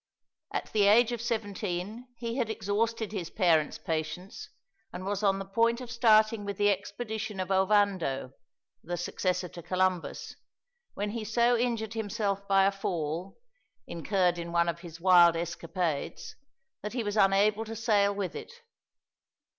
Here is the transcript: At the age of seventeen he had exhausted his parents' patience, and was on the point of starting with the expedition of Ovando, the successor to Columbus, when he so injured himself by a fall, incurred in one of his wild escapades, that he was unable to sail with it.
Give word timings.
At 0.51 0.73
the 0.73 0.87
age 0.87 1.11
of 1.11 1.21
seventeen 1.21 2.07
he 2.17 2.37
had 2.37 2.49
exhausted 2.49 3.11
his 3.11 3.29
parents' 3.29 3.77
patience, 3.77 4.49
and 4.91 5.05
was 5.05 5.21
on 5.21 5.37
the 5.37 5.45
point 5.45 5.79
of 5.79 5.91
starting 5.91 6.43
with 6.43 6.57
the 6.57 6.71
expedition 6.71 7.39
of 7.39 7.51
Ovando, 7.51 8.31
the 8.83 8.97
successor 8.97 9.47
to 9.49 9.61
Columbus, 9.61 10.35
when 10.95 11.11
he 11.11 11.23
so 11.23 11.55
injured 11.55 11.93
himself 11.93 12.47
by 12.47 12.63
a 12.65 12.71
fall, 12.71 13.37
incurred 13.85 14.39
in 14.39 14.51
one 14.51 14.67
of 14.67 14.79
his 14.79 14.99
wild 14.99 15.35
escapades, 15.35 16.35
that 16.81 16.93
he 16.93 17.03
was 17.03 17.15
unable 17.15 17.63
to 17.63 17.75
sail 17.75 18.11
with 18.11 18.35
it. 18.35 18.51